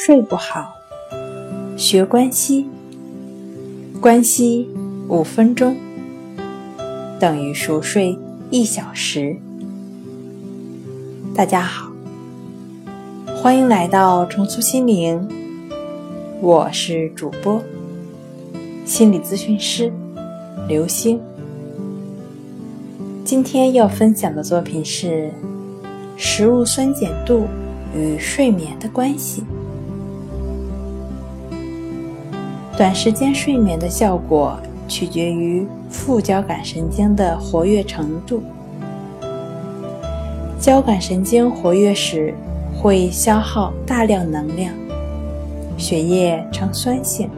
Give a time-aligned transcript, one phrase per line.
[0.00, 0.76] 睡不好，
[1.76, 2.68] 学关息，
[4.00, 4.68] 关息
[5.08, 5.76] 五分钟。
[7.18, 8.16] 等于熟睡
[8.48, 9.36] 一小时。
[11.34, 11.90] 大家好，
[13.42, 15.28] 欢迎来到重塑心灵，
[16.40, 17.60] 我是主播。
[18.84, 19.92] 心理咨询师。
[20.68, 21.20] 刘星。
[23.24, 25.32] 今天要分享的作品是
[26.16, 27.48] 食物酸碱度。
[27.96, 29.42] 与睡眠的关系，
[32.78, 34.56] 短时间睡眠的效果
[34.86, 38.40] 取决于副交感神经的活跃程度。
[40.60, 42.32] 交感神经活跃时
[42.72, 44.72] 会消耗大量能量，
[45.76, 47.28] 血液呈酸性，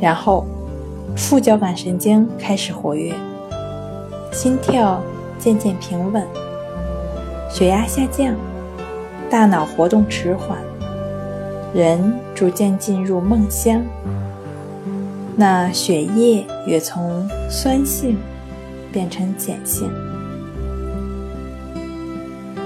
[0.00, 0.44] 然后
[1.14, 3.14] 副交感神经开始活跃，
[4.32, 5.00] 心跳
[5.38, 6.26] 渐渐平稳，
[7.48, 8.34] 血压下降。
[9.30, 10.58] 大脑活动迟缓，
[11.72, 13.82] 人逐渐进入梦乡。
[15.36, 18.18] 那血液也从酸性
[18.92, 19.90] 变成碱性。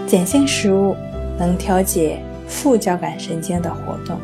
[0.09, 0.97] 碱性食物
[1.39, 4.19] 能调节副交感神经的活动。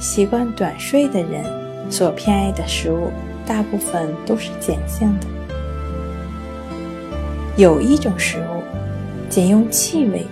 [0.00, 1.44] 习惯短睡的人
[1.90, 3.10] 所偏爱的食物，
[3.46, 5.26] 大部分都是碱性的。
[7.56, 8.62] 有一种食物，
[9.28, 10.26] 仅用气味。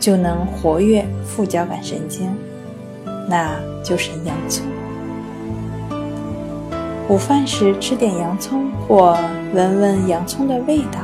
[0.00, 2.28] 就能活跃副交感神经，
[3.28, 4.64] 那就是洋葱。
[7.08, 9.16] 午饭时吃点洋葱，或
[9.52, 11.00] 闻闻洋葱的味道，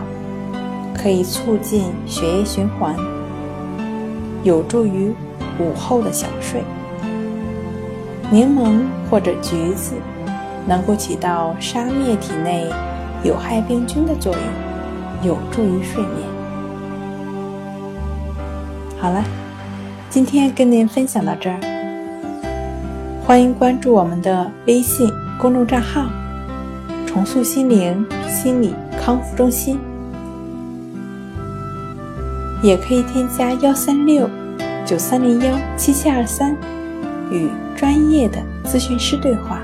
[0.94, 2.96] 可以促进血液循环，
[4.42, 5.12] 有助于
[5.58, 6.62] 午后的小睡。
[8.30, 9.92] 柠檬或者橘子
[10.66, 12.66] 能够起到杀灭体内
[13.22, 14.42] 有害病菌的作用，
[15.22, 16.16] 有助于睡眠。
[18.98, 19.22] 好了，
[20.08, 21.60] 今天跟您分享到这儿，
[23.22, 26.10] 欢迎关注我们的微信公众账号
[27.06, 29.78] “重塑心灵心理康复中心”，
[32.60, 34.28] 也可以添加幺三六
[34.84, 36.56] 九三零幺七七二三
[37.30, 39.60] 与专业的咨询师对话，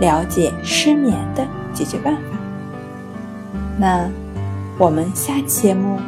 [0.00, 2.20] 了解失眠的解决办法。
[3.78, 4.10] 那
[4.78, 5.98] 我们下期节目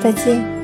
[0.00, 0.59] 再见。